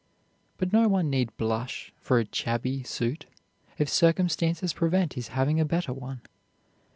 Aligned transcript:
But 0.57 0.73
no 0.73 0.87
one 0.87 1.11
need 1.11 1.29
blush 1.37 1.93
for 1.99 2.19
a 2.19 2.25
shabby 2.33 2.81
suit, 2.81 3.27
if 3.77 3.87
circumstances 3.87 4.73
prevent 4.73 5.13
his 5.13 5.27
having 5.27 5.59
a 5.59 5.65
better 5.65 5.93
one. 5.93 6.21